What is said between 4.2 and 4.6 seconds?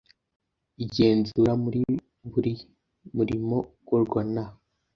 na